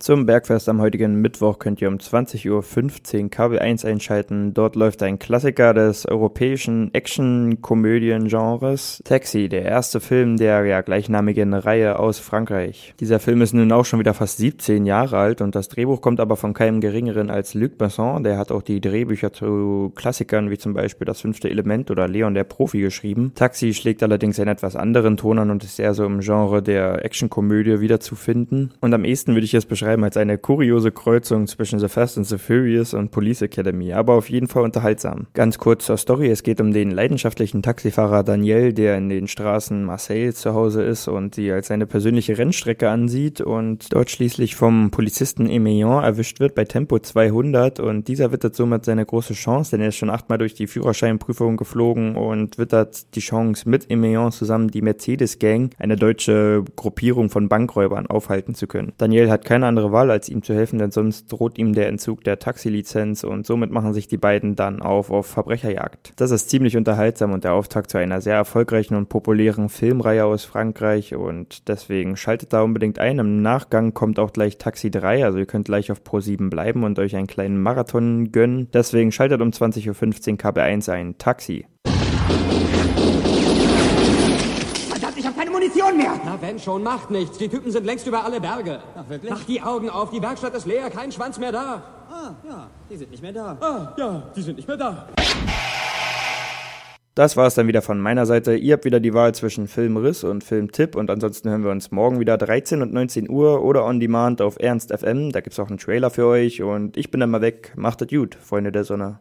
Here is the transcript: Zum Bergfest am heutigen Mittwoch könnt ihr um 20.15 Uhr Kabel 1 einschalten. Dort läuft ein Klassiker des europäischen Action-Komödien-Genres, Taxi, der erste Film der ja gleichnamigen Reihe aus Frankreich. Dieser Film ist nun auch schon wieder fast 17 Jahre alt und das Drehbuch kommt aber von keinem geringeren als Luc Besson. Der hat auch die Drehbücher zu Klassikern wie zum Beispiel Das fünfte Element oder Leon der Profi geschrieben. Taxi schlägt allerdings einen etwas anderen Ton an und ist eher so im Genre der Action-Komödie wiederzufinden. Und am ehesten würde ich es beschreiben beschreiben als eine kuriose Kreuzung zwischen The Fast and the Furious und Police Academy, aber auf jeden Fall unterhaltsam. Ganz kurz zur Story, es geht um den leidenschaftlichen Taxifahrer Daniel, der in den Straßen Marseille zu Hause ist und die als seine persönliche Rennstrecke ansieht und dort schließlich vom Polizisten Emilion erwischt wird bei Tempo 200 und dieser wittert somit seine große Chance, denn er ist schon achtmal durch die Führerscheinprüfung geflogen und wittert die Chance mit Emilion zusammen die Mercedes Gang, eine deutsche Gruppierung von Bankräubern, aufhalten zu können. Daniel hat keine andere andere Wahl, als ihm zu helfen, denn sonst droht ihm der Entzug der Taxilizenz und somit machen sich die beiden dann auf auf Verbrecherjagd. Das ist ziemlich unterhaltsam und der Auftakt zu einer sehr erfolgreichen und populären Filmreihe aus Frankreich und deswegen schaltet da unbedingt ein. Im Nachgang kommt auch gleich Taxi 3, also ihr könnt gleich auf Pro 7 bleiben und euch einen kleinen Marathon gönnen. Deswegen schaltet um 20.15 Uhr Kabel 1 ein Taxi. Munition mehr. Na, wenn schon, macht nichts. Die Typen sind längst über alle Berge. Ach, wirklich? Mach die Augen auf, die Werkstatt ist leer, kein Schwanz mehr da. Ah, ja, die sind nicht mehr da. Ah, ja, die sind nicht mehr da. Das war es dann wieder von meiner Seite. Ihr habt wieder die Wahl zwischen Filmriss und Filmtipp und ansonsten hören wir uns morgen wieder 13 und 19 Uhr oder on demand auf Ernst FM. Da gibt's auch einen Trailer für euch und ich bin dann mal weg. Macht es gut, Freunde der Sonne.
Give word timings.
Zum 0.00 0.26
Bergfest 0.26 0.68
am 0.68 0.80
heutigen 0.80 1.20
Mittwoch 1.20 1.58
könnt 1.58 1.82
ihr 1.82 1.88
um 1.88 1.96
20.15 1.96 3.22
Uhr 3.24 3.30
Kabel 3.30 3.58
1 3.58 3.84
einschalten. 3.84 4.54
Dort 4.54 4.76
läuft 4.76 5.02
ein 5.02 5.18
Klassiker 5.18 5.74
des 5.74 6.06
europäischen 6.06 6.94
Action-Komödien-Genres, 6.94 9.02
Taxi, 9.04 9.48
der 9.48 9.62
erste 9.62 9.98
Film 9.98 10.36
der 10.36 10.64
ja 10.66 10.82
gleichnamigen 10.82 11.52
Reihe 11.52 11.98
aus 11.98 12.20
Frankreich. 12.20 12.94
Dieser 13.00 13.18
Film 13.18 13.42
ist 13.42 13.54
nun 13.54 13.72
auch 13.72 13.84
schon 13.84 13.98
wieder 13.98 14.14
fast 14.14 14.38
17 14.38 14.86
Jahre 14.86 15.18
alt 15.18 15.40
und 15.40 15.56
das 15.56 15.68
Drehbuch 15.68 16.00
kommt 16.00 16.20
aber 16.20 16.36
von 16.36 16.54
keinem 16.54 16.80
geringeren 16.80 17.28
als 17.28 17.54
Luc 17.54 17.76
Besson. 17.76 18.22
Der 18.22 18.38
hat 18.38 18.52
auch 18.52 18.62
die 18.62 18.80
Drehbücher 18.80 19.32
zu 19.32 19.92
Klassikern 19.96 20.48
wie 20.48 20.58
zum 20.58 20.74
Beispiel 20.74 21.06
Das 21.06 21.22
fünfte 21.22 21.50
Element 21.50 21.90
oder 21.90 22.06
Leon 22.06 22.34
der 22.34 22.44
Profi 22.44 22.80
geschrieben. 22.80 23.32
Taxi 23.34 23.74
schlägt 23.74 24.04
allerdings 24.04 24.38
einen 24.38 24.50
etwas 24.50 24.76
anderen 24.76 25.16
Ton 25.16 25.40
an 25.40 25.50
und 25.50 25.64
ist 25.64 25.80
eher 25.80 25.94
so 25.94 26.04
im 26.04 26.20
Genre 26.20 26.62
der 26.62 27.04
Action-Komödie 27.04 27.80
wiederzufinden. 27.80 28.74
Und 28.80 28.94
am 28.94 29.04
ehesten 29.04 29.34
würde 29.34 29.44
ich 29.44 29.54
es 29.54 29.66
beschreiben 29.66 29.87
beschreiben 29.88 30.04
als 30.04 30.18
eine 30.18 30.36
kuriose 30.36 30.92
Kreuzung 30.92 31.46
zwischen 31.46 31.78
The 31.78 31.88
Fast 31.88 32.18
and 32.18 32.26
the 32.26 32.36
Furious 32.36 32.92
und 32.92 33.10
Police 33.10 33.40
Academy, 33.40 33.94
aber 33.94 34.12
auf 34.14 34.28
jeden 34.28 34.46
Fall 34.46 34.62
unterhaltsam. 34.62 35.28
Ganz 35.32 35.56
kurz 35.56 35.86
zur 35.86 35.96
Story, 35.96 36.28
es 36.28 36.42
geht 36.42 36.60
um 36.60 36.74
den 36.74 36.90
leidenschaftlichen 36.90 37.62
Taxifahrer 37.62 38.22
Daniel, 38.22 38.74
der 38.74 38.98
in 38.98 39.08
den 39.08 39.28
Straßen 39.28 39.82
Marseille 39.84 40.34
zu 40.34 40.52
Hause 40.52 40.82
ist 40.82 41.08
und 41.08 41.38
die 41.38 41.50
als 41.50 41.68
seine 41.68 41.86
persönliche 41.86 42.36
Rennstrecke 42.36 42.90
ansieht 42.90 43.40
und 43.40 43.90
dort 43.94 44.10
schließlich 44.10 44.56
vom 44.56 44.90
Polizisten 44.90 45.48
Emilion 45.48 46.04
erwischt 46.04 46.38
wird 46.38 46.54
bei 46.54 46.64
Tempo 46.64 46.98
200 46.98 47.80
und 47.80 48.08
dieser 48.08 48.30
wittert 48.30 48.56
somit 48.56 48.84
seine 48.84 49.06
große 49.06 49.32
Chance, 49.32 49.70
denn 49.70 49.80
er 49.80 49.88
ist 49.88 49.96
schon 49.96 50.10
achtmal 50.10 50.36
durch 50.36 50.52
die 50.52 50.66
Führerscheinprüfung 50.66 51.56
geflogen 51.56 52.14
und 52.14 52.58
wittert 52.58 53.14
die 53.14 53.20
Chance 53.20 53.66
mit 53.66 53.90
Emilion 53.90 54.32
zusammen 54.32 54.68
die 54.68 54.82
Mercedes 54.82 55.38
Gang, 55.38 55.72
eine 55.78 55.96
deutsche 55.96 56.62
Gruppierung 56.76 57.30
von 57.30 57.48
Bankräubern, 57.48 58.06
aufhalten 58.06 58.54
zu 58.54 58.66
können. 58.66 58.92
Daniel 58.98 59.30
hat 59.30 59.46
keine 59.46 59.66
andere 59.66 59.77
andere 59.78 59.92
Wahl, 59.92 60.10
als 60.10 60.28
ihm 60.28 60.42
zu 60.42 60.54
helfen, 60.54 60.78
denn 60.78 60.90
sonst 60.90 61.32
droht 61.32 61.56
ihm 61.56 61.72
der 61.72 61.88
Entzug 61.88 62.24
der 62.24 62.38
Taxilizenz 62.38 63.22
und 63.22 63.46
somit 63.46 63.70
machen 63.70 63.94
sich 63.94 64.08
die 64.08 64.16
beiden 64.16 64.56
dann 64.56 64.82
auf 64.82 65.10
auf 65.10 65.26
Verbrecherjagd. 65.26 66.12
Das 66.16 66.30
ist 66.30 66.50
ziemlich 66.50 66.76
unterhaltsam 66.76 67.32
und 67.32 67.44
der 67.44 67.52
Auftakt 67.52 67.90
zu 67.90 67.98
einer 67.98 68.20
sehr 68.20 68.34
erfolgreichen 68.34 68.96
und 68.96 69.08
populären 69.08 69.68
Filmreihe 69.68 70.24
aus 70.24 70.44
Frankreich 70.44 71.14
und 71.14 71.68
deswegen 71.68 72.16
schaltet 72.16 72.52
da 72.52 72.62
unbedingt 72.62 72.98
ein. 72.98 73.18
Im 73.18 73.40
Nachgang 73.40 73.94
kommt 73.94 74.18
auch 74.18 74.32
gleich 74.32 74.58
Taxi 74.58 74.90
3, 74.90 75.24
also 75.24 75.38
ihr 75.38 75.46
könnt 75.46 75.66
gleich 75.66 75.92
auf 75.92 76.02
Pro 76.02 76.20
7 76.20 76.50
bleiben 76.50 76.82
und 76.82 76.98
euch 76.98 77.14
einen 77.14 77.26
kleinen 77.28 77.62
Marathon 77.62 78.32
gönnen. 78.32 78.68
Deswegen 78.72 79.12
schaltet 79.12 79.40
um 79.40 79.50
20.15 79.50 80.32
Uhr 80.32 80.38
Kabel 80.38 80.64
1 80.64 80.88
ein 80.88 81.18
Taxi. 81.18 81.66
Munition 85.50 85.96
mehr. 85.96 86.20
Na, 86.24 86.38
wenn 86.40 86.58
schon, 86.58 86.82
macht 86.82 87.10
nichts. 87.10 87.38
Die 87.38 87.48
Typen 87.48 87.70
sind 87.70 87.86
längst 87.86 88.06
über 88.06 88.24
alle 88.24 88.40
Berge. 88.40 88.80
Ach, 88.96 89.08
wirklich? 89.08 89.30
Mach 89.30 89.44
die 89.44 89.62
Augen 89.62 89.90
auf, 89.90 90.10
die 90.10 90.22
Werkstatt 90.22 90.54
ist 90.54 90.66
leer, 90.66 90.90
kein 90.90 91.12
Schwanz 91.12 91.38
mehr 91.38 91.52
da. 91.52 91.82
Ah, 92.10 92.30
ja, 92.48 92.70
die 92.90 92.96
sind 92.96 93.10
nicht 93.10 93.22
mehr 93.22 93.32
da. 93.32 93.56
Ah, 93.60 93.94
ja, 93.98 94.22
die 94.34 94.42
sind 94.42 94.56
nicht 94.56 94.66
mehr 94.66 94.76
da. 94.76 95.08
Das 97.18 97.36
war 97.36 97.48
es 97.48 97.54
dann 97.56 97.66
wieder 97.66 97.82
von 97.82 97.98
meiner 97.98 98.26
Seite. 98.26 98.54
Ihr 98.54 98.74
habt 98.74 98.84
wieder 98.84 99.00
die 99.00 99.12
Wahl 99.12 99.34
zwischen 99.34 99.66
Filmriss 99.66 100.22
und 100.22 100.44
Filmtipp 100.44 100.94
und 100.94 101.10
ansonsten 101.10 101.50
hören 101.50 101.64
wir 101.64 101.72
uns 101.72 101.90
morgen 101.90 102.20
wieder 102.20 102.38
13 102.38 102.80
und 102.80 102.92
19 102.92 103.28
Uhr 103.28 103.64
oder 103.64 103.84
on 103.84 103.98
demand 103.98 104.40
auf 104.40 104.56
Ernst 104.60 104.96
FM. 104.96 105.32
Da 105.32 105.40
gibt's 105.40 105.58
auch 105.58 105.68
einen 105.68 105.78
Trailer 105.78 106.10
für 106.10 106.26
euch 106.26 106.62
und 106.62 106.96
ich 106.96 107.10
bin 107.10 107.18
dann 107.18 107.30
mal 107.30 107.40
weg. 107.40 107.72
Macht 107.74 108.02
es 108.02 108.08
gut, 108.08 108.36
Freunde 108.36 108.70
der 108.70 108.84
Sonne. 108.84 109.18